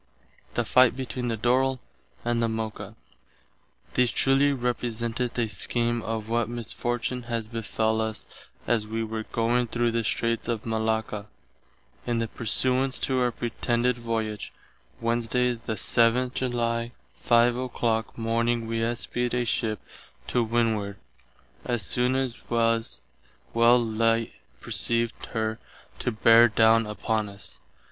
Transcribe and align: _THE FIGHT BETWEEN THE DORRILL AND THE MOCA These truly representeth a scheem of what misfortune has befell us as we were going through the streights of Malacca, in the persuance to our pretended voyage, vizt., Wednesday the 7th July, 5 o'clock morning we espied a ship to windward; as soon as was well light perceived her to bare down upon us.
_THE 0.55 0.65
FIGHT 0.65 0.95
BETWEEN 0.95 1.27
THE 1.27 1.37
DORRILL 1.37 1.79
AND 2.25 2.41
THE 2.41 2.49
MOCA 2.49 2.95
These 3.93 4.09
truly 4.09 4.51
representeth 4.51 5.37
a 5.37 5.47
scheem 5.47 6.01
of 6.01 6.27
what 6.27 6.49
misfortune 6.49 7.21
has 7.29 7.47
befell 7.47 8.01
us 8.01 8.25
as 8.65 8.87
we 8.87 9.03
were 9.03 9.25
going 9.25 9.67
through 9.67 9.91
the 9.91 10.03
streights 10.03 10.47
of 10.47 10.65
Malacca, 10.65 11.27
in 12.07 12.17
the 12.17 12.27
persuance 12.27 12.97
to 13.01 13.19
our 13.21 13.31
pretended 13.31 13.95
voyage, 13.95 14.51
vizt., 14.95 15.01
Wednesday 15.03 15.53
the 15.53 15.75
7th 15.75 16.33
July, 16.33 16.93
5 17.17 17.55
o'clock 17.57 18.17
morning 18.17 18.65
we 18.65 18.81
espied 18.83 19.35
a 19.35 19.45
ship 19.45 19.79
to 20.25 20.43
windward; 20.43 20.97
as 21.63 21.83
soon 21.83 22.15
as 22.15 22.49
was 22.49 23.01
well 23.53 23.77
light 23.79 24.33
perceived 24.61 25.25
her 25.27 25.59
to 25.99 26.11
bare 26.11 26.47
down 26.47 26.87
upon 26.87 27.29
us. 27.29 27.59